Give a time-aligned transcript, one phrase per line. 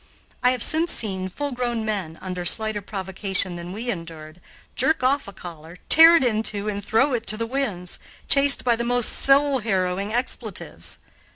[0.41, 4.41] I have since seen full grown men, under slighter provocation than we endured,
[4.75, 8.63] jerk off a collar, tear it in two, and throw it to the winds, chased
[8.63, 10.97] by the most soul harrowing expletives.